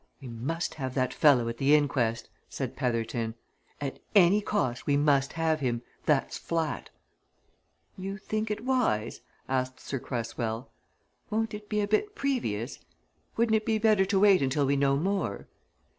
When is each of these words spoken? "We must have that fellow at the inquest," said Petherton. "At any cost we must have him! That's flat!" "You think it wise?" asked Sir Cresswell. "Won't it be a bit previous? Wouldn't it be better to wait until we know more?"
"We 0.19 0.29
must 0.29 0.73
have 0.73 0.95
that 0.95 1.13
fellow 1.13 1.47
at 1.47 1.57
the 1.59 1.75
inquest," 1.75 2.27
said 2.49 2.75
Petherton. 2.75 3.35
"At 3.79 3.99
any 4.15 4.41
cost 4.41 4.87
we 4.87 4.97
must 4.97 5.33
have 5.33 5.59
him! 5.59 5.83
That's 6.07 6.39
flat!" 6.39 6.89
"You 7.99 8.17
think 8.17 8.49
it 8.49 8.65
wise?" 8.65 9.21
asked 9.47 9.79
Sir 9.79 9.99
Cresswell. 9.99 10.71
"Won't 11.29 11.53
it 11.53 11.69
be 11.69 11.81
a 11.81 11.87
bit 11.87 12.15
previous? 12.15 12.79
Wouldn't 13.37 13.55
it 13.55 13.63
be 13.63 13.77
better 13.77 14.03
to 14.05 14.19
wait 14.19 14.41
until 14.41 14.65
we 14.65 14.75
know 14.75 14.97
more?" 14.97 15.45